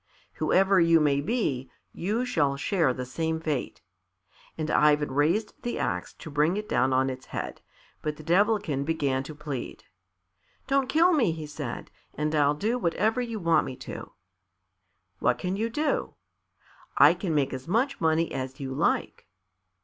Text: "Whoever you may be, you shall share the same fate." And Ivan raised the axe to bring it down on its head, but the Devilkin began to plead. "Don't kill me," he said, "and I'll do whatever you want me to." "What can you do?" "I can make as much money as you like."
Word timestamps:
"Whoever 0.37 0.79
you 0.81 0.99
may 0.99 1.21
be, 1.21 1.69
you 1.93 2.25
shall 2.25 2.57
share 2.57 2.91
the 2.91 3.05
same 3.05 3.39
fate." 3.39 3.83
And 4.57 4.71
Ivan 4.71 5.11
raised 5.11 5.53
the 5.61 5.77
axe 5.77 6.13
to 6.15 6.31
bring 6.31 6.57
it 6.57 6.67
down 6.67 6.91
on 6.91 7.07
its 7.07 7.27
head, 7.27 7.61
but 8.01 8.17
the 8.17 8.23
Devilkin 8.23 8.83
began 8.83 9.21
to 9.21 9.35
plead. 9.35 9.83
"Don't 10.65 10.89
kill 10.89 11.11
me," 11.13 11.31
he 11.33 11.45
said, 11.45 11.91
"and 12.15 12.33
I'll 12.33 12.55
do 12.55 12.79
whatever 12.79 13.21
you 13.21 13.39
want 13.39 13.67
me 13.67 13.75
to." 13.75 14.11
"What 15.19 15.37
can 15.37 15.55
you 15.55 15.69
do?" 15.69 16.15
"I 16.97 17.13
can 17.13 17.35
make 17.35 17.53
as 17.53 17.67
much 17.67 18.01
money 18.01 18.31
as 18.31 18.59
you 18.59 18.73
like." 18.73 19.27